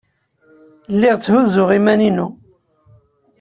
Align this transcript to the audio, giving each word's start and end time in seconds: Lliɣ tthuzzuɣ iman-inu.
Lliɣ 0.93 1.15
tthuzzuɣ 1.17 1.69
iman-inu. 1.77 2.27